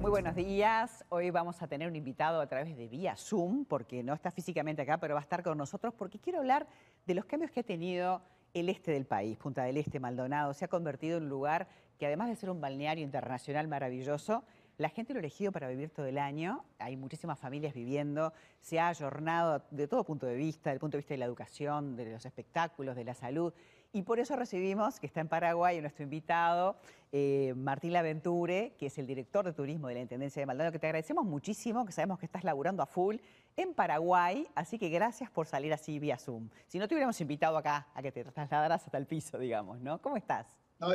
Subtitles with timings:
[0.00, 1.04] Muy buenos días.
[1.08, 4.82] Hoy vamos a tener un invitado a través de vía Zoom, porque no está físicamente
[4.82, 6.66] acá, pero va a estar con nosotros porque quiero hablar
[7.06, 8.22] de los cambios que ha tenido
[8.54, 9.36] el este del país.
[9.38, 11.68] Punta del Este, Maldonado, se ha convertido en un lugar
[11.98, 14.44] que además de ser un balneario internacional maravilloso,
[14.78, 18.80] la gente lo ha elegido para vivir todo el año, hay muchísimas familias viviendo, se
[18.80, 22.10] ha ayornado de todo punto de vista, del punto de vista de la educación, de
[22.10, 23.52] los espectáculos, de la salud.
[23.94, 26.76] Y por eso recibimos, que está en Paraguay, nuestro invitado,
[27.12, 30.78] eh, Martín Laventure, que es el director de turismo de la Intendencia de Maldonado, que
[30.78, 33.16] te agradecemos muchísimo, que sabemos que estás laburando a full
[33.54, 36.48] en Paraguay, así que gracias por salir así vía Zoom.
[36.68, 40.00] Si no te hubiéramos invitado acá a que te trasladaras hasta el piso, digamos, ¿no?
[40.00, 40.46] ¿Cómo estás?
[40.80, 40.88] No,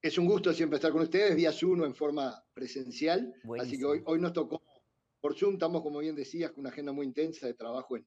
[0.00, 3.34] es un gusto siempre estar con ustedes, vía Zoom en forma presencial.
[3.60, 4.62] Así que hoy, hoy nos tocó
[5.20, 8.06] por Zoom, estamos, como bien decías, con una agenda muy intensa de trabajo en,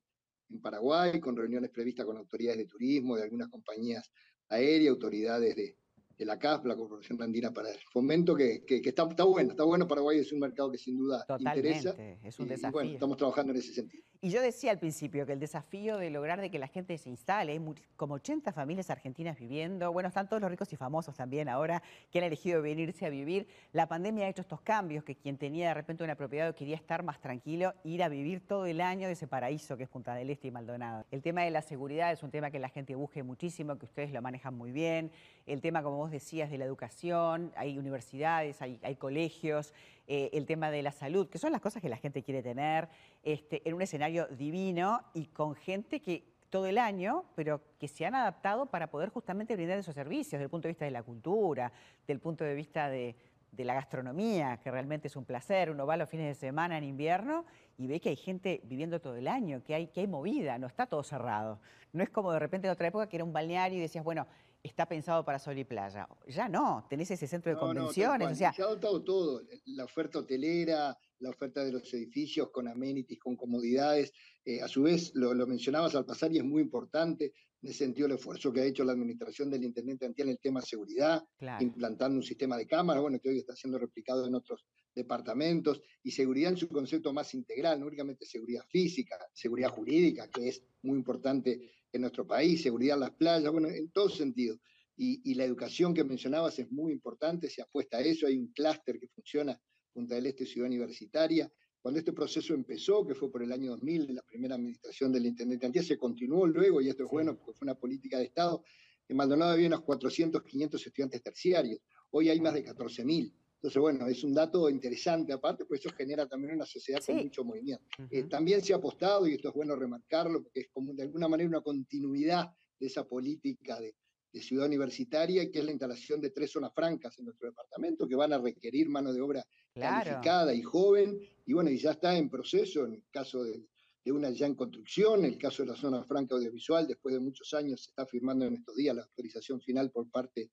[0.49, 4.11] en Paraguay, con reuniones previstas con autoridades de turismo, de algunas compañías
[4.49, 5.77] aéreas, autoridades de,
[6.19, 9.63] de la CAF, la Corporación Andina para el Fomento, que, que, está, está, bueno, está
[9.63, 9.87] bueno.
[9.87, 11.95] Paraguay es un mercado que sin duda Totalmente, interesa.
[12.27, 12.69] es un y, desafío.
[12.69, 14.03] Y bueno, estamos trabajando en ese sentido.
[14.21, 17.09] Y yo decía al principio que el desafío de lograr de que la gente se
[17.09, 17.61] instale, hay
[17.95, 22.19] como 80 familias argentinas viviendo, bueno, están todos los ricos y famosos también ahora que
[22.19, 23.47] han elegido venirse a vivir.
[23.71, 26.75] La pandemia ha hecho estos cambios, que quien tenía de repente una propiedad o quería
[26.75, 30.13] estar más tranquilo, ir a vivir todo el año de ese paraíso que es Punta
[30.13, 31.05] del Este y Maldonado.
[31.11, 34.11] El tema de la seguridad es un tema que la gente busque muchísimo, que ustedes
[34.11, 35.13] lo manejan muy bien.
[35.45, 39.73] El tema, como vos decías, de la educación, hay universidades, hay, hay colegios,
[40.07, 42.89] eh, el tema de la salud, que son las cosas que la gente quiere tener,
[43.23, 48.05] este, en un escenario divino y con gente que todo el año, pero que se
[48.05, 51.03] han adaptado para poder justamente brindar esos servicios, desde el punto de vista de la
[51.03, 51.71] cultura,
[52.07, 53.15] del punto de vista de,
[53.51, 55.71] de la gastronomía, que realmente es un placer.
[55.71, 57.45] Uno va los fines de semana en invierno
[57.77, 60.67] y ve que hay gente viviendo todo el año, que hay, que hay movida, no
[60.67, 61.59] está todo cerrado.
[61.93, 64.27] No es como de repente en otra época que era un balneario y decías, bueno,
[64.63, 66.07] está pensado para sol y playa.
[66.27, 68.33] Ya no, tenés ese centro de No, no, convenciones, cual.
[68.33, 72.67] o sea, Se ha adoptado todo, la oferta hotelera, la oferta de los edificios con
[72.67, 74.11] amenities, con comodidades.
[74.43, 77.79] Eh, a su vez, lo, lo mencionabas al pasar y es muy importante, en ese
[77.79, 81.23] sentido el esfuerzo que ha hecho la administración del intendente Antiel en el tema seguridad,
[81.37, 81.63] claro.
[81.63, 84.65] implantando un sistema de cámaras, bueno, que hoy está siendo replicado en otros
[84.95, 90.47] departamentos, y seguridad en su concepto más integral, no únicamente seguridad física, seguridad jurídica, que
[90.49, 91.59] es muy importante
[91.91, 94.59] en nuestro país, seguridad en las playas, bueno, en todo sentido.
[94.95, 98.47] Y, y la educación que mencionabas es muy importante, se apuesta a eso, hay un
[98.47, 99.59] clúster que funciona,
[99.93, 101.51] Punta del Este Ciudad Universitaria.
[101.81, 105.25] Cuando este proceso empezó, que fue por el año 2000, en la primera administración del
[105.25, 108.63] intendente Antiel, se continuó luego, y esto es bueno porque fue una política de Estado,
[109.07, 111.79] en Maldonado había unos 400, 500 estudiantes terciarios,
[112.11, 113.33] hoy hay más de 14.000.
[113.61, 117.43] Entonces, bueno, es un dato interesante aparte, pues eso genera también una sociedad con mucho
[117.43, 117.83] movimiento.
[118.09, 121.27] Eh, también se ha apostado, y esto es bueno remarcarlo, porque es como de alguna
[121.27, 122.47] manera una continuidad
[122.79, 123.95] de esa política de,
[124.31, 128.15] de ciudad universitaria, que es la instalación de tres zonas francas en nuestro departamento, que
[128.15, 130.05] van a requerir mano de obra Claro.
[130.05, 133.65] calificada y joven, y bueno, y ya está en proceso, en el caso de,
[134.03, 137.19] de una ya en construcción, en el caso de la zona franca audiovisual, después de
[137.19, 140.51] muchos años se está firmando en estos días la autorización final por parte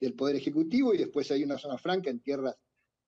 [0.00, 2.56] del Poder Ejecutivo, y después hay una zona franca en tierras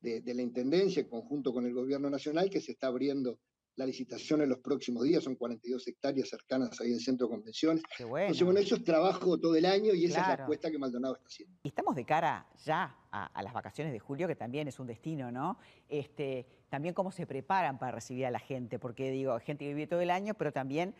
[0.00, 3.38] de, de la Intendencia, en conjunto con el Gobierno Nacional, que se está abriendo
[3.76, 7.82] la licitación en los próximos días, son 42 hectáreas cercanas ahí al centro de convenciones.
[7.96, 8.26] Qué bueno.
[8.26, 11.14] Entonces, bueno, eso es trabajo todo el año y esa es la apuesta que Maldonado
[11.14, 11.58] está haciendo.
[11.62, 14.86] Y estamos de cara ya a, a las vacaciones de julio, que también es un
[14.86, 15.58] destino, ¿no?
[15.88, 19.86] Este, también cómo se preparan para recibir a la gente, porque digo, gente que vive
[19.86, 20.94] todo el año, pero también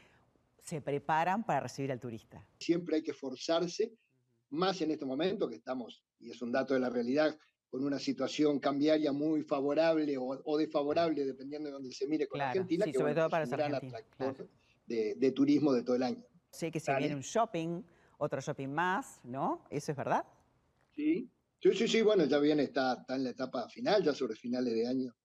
[0.62, 2.46] se preparan para recibir al turista.
[2.58, 3.92] Siempre hay que forzarse,
[4.52, 7.36] más en este momento que estamos, y es un dato de la realidad,
[7.68, 12.38] con una situación cambiaria muy favorable o, o desfavorable, dependiendo de donde se mire con
[12.38, 14.50] Claro, Argentina, sí, que sobre bueno, todo es para un los gran argentinos, atractor claro.
[14.86, 16.24] de, de turismo de todo el año.
[16.50, 17.82] Sé que se viene un shopping,
[18.18, 19.64] otro shopping más, ¿no?
[19.70, 20.24] ¿Eso es verdad?
[20.94, 21.30] Sí,
[21.60, 24.74] sí, sí, sí, bueno, ya viene, está, está en la etapa final, ya sobre finales
[24.74, 25.16] de año,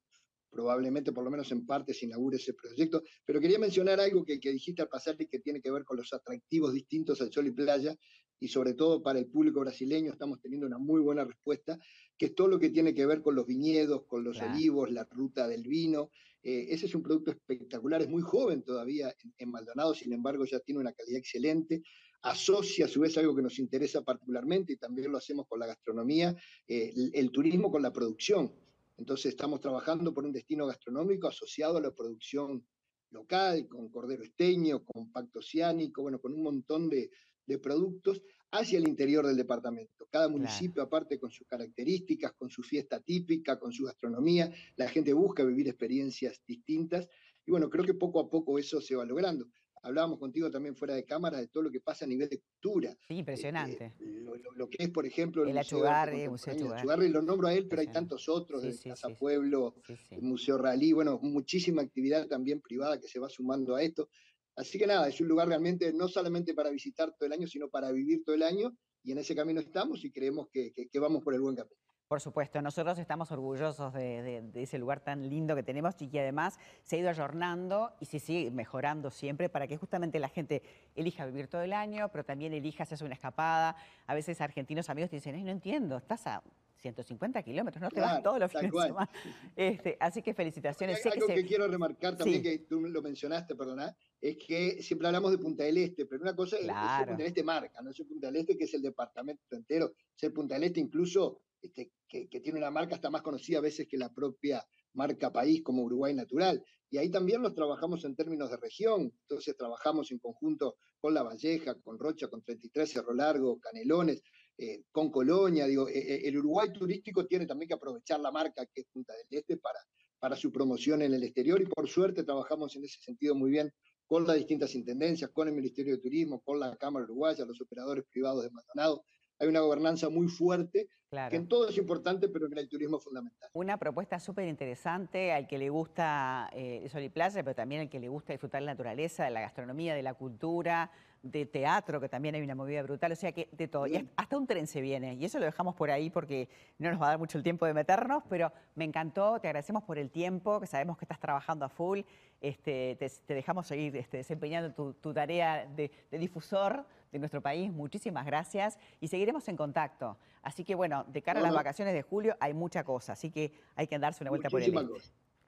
[0.50, 4.40] probablemente por lo menos en parte se inaugure ese proyecto, pero quería mencionar algo que,
[4.40, 7.48] que dijiste al pasar y que tiene que ver con los atractivos distintos al sol
[7.48, 7.94] y playa,
[8.40, 11.78] y sobre todo para el público brasileño estamos teniendo una muy buena respuesta,
[12.18, 14.54] que es todo lo que tiene que ver con los viñedos, con los Claro.
[14.54, 16.10] olivos, la ruta del vino.
[16.44, 20.46] Eh, ese es un producto espectacular, es muy joven todavía en, en Maldonado, sin embargo
[20.46, 21.82] ya tiene una calidad excelente,
[22.22, 25.68] asocia a su vez algo que nos interesa particularmente y también lo hacemos con la
[25.68, 26.36] gastronomía,
[26.68, 28.54] eh, el, el turismo con la producción.
[28.98, 32.66] Entonces estamos trabajando por un destino gastronómico asociado a la producción
[33.12, 37.10] local, con cordero esteño, con pacto oceánico, bueno, con un montón de,
[37.48, 38.22] de productos
[38.52, 40.08] hacia el interior del departamento.
[40.10, 45.14] Cada municipio, aparte, con sus características, con su fiesta típica, con su gastronomía, la gente
[45.14, 47.08] busca vivir experiencias distintas.
[47.46, 49.50] Y bueno, creo que poco a poco eso se va logrando.
[49.84, 52.98] hablábamos contigo también fuera de cámara de todo lo que pasa a nivel de cultura.
[53.08, 53.94] Sí, impresionante.
[54.00, 57.10] Eh, lo, que es, por ejemplo, el, Achugarri, Museo Achugarri.
[57.10, 59.76] lo nombro a él, pero hay tantos otros, el Casa Pueblo,
[60.10, 64.10] el Museo Ralí, bueno, muchísima actividad también privada que se va sumando a esto.
[64.58, 67.70] Así que nada, es un lugar realmente no solamente para visitar todo el año, sino
[67.70, 71.34] para vivir todo el año, y en ese camino estamos y creemos que vamos por
[71.34, 71.78] el buen camino.
[72.08, 76.58] Por supuesto, nosotros estamos orgullosos de, ese lugar tan lindo que tenemos y que además
[76.84, 80.64] se ha ido ayornando y se sigue mejorando siempre para que justamente la gente
[80.96, 83.76] elija vivir todo el año, pero también elija hacerse una escapada.
[84.06, 86.42] A veces argentinos amigos te dicen, no entiendo, estás a
[86.78, 89.10] 150 kilómetros, no te vas todos los fines de semana.
[89.56, 91.06] Este, así que felicitaciones.
[91.06, 95.32] Hay, algo que, quiero remarcar también, que tú lo mencionaste, perdona, es que siempre hablamos
[95.32, 98.06] de Punta del Este, pero una cosa es, Punta del Este marca, no es el
[98.06, 101.92] Punta del Este que es el departamento entero, es el Punta del Este incluso este,
[102.08, 105.84] que, tiene una marca hasta más conocida a veces que la propia marca país como
[105.84, 106.64] Uruguay Natural.
[106.90, 109.12] Y ahí también los trabajamos en términos de región.
[109.22, 114.24] Entonces trabajamos en conjunto con La Valleja, con Rocha, con 33, Cerro Largo, Canelones,
[114.58, 115.68] eh, con Colonia.
[115.68, 119.14] Digo, eh, eh, el Uruguay turístico tiene también que aprovechar la marca que es Punta
[119.14, 119.80] del Este para,
[120.20, 123.72] para su promoción en el exterior y por suerte trabajamos en ese sentido muy bien
[124.06, 128.06] con las distintas intendencias, con el Ministerio de Turismo, con la Cámara Uruguaya, los operadores
[128.10, 129.04] privados de Maldonado
[129.40, 133.04] hay una gobernanza muy fuerte, que en todo es importante, pero en el turismo es
[133.04, 133.50] fundamental.
[133.54, 137.82] Una propuesta súper interesante al que le gusta eh, el sol y playa, pero también
[137.82, 140.92] al que le gusta disfrutar la naturaleza, de la gastronomía, de la cultura,
[141.24, 143.88] de teatro, que también hay una movida brutal, o sea que de todo.
[143.88, 147.02] Y hasta un tren se viene, y eso lo dejamos por ahí porque no nos
[147.02, 150.10] va a dar mucho el tiempo de meternos, pero me encantó, te agradecemos por el
[150.10, 152.02] tiempo, que sabemos que estás trabajando a full,
[152.42, 158.78] este, te, dejamos seguir este, desempeñando tu, tarea de, difusor de nuestro país, muchísimas gracias,
[159.00, 160.18] y seguiremos en contacto.
[160.42, 163.52] Así que bueno, de cara a las vacaciones de julio hay mucha cosa, así que
[163.76, 164.74] hay que darse una vuelta por el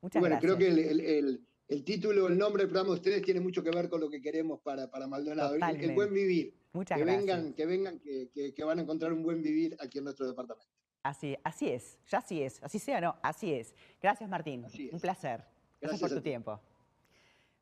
[0.02, 3.62] Muchas bueno, creo que el el título, el nombre del programa de ustedes tiene mucho
[3.62, 6.52] que ver con lo que queremos para, para Maldonado, el, buen vivir.
[6.74, 7.26] Muchas que gracias.
[7.26, 10.68] Vengan, que vengan, que, van a encontrar un buen vivir aquí en nuestro departamento.
[11.04, 13.16] Así, así es, ya así es, así sea, ¿no?
[13.22, 13.76] Así es.
[14.02, 15.46] Gracias Martín, un placer.
[15.80, 16.60] Gracias, por tu tiempo.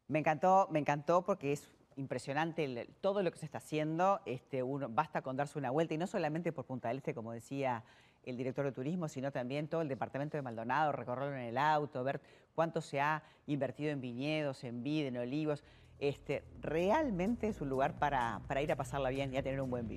[0.08, 1.68] Me encantó, me encantó porque es
[1.98, 4.22] impresionante todo lo que se está haciendo.
[4.26, 7.34] Este, uno, basta con darse una vuelta y no solamente por Punta del Este, como
[7.34, 7.84] decía
[8.24, 12.04] el director de turismo, sino también todo el departamento de Maldonado, recorrerlo en el auto,
[12.04, 12.22] ver
[12.56, 15.64] cuánto se ha invertido en viñedos, en vid, en olivos.
[16.00, 19.70] Este, realmente es un lugar para, para ir a pasarla bien y a tener un
[19.70, 19.96] buen vivir.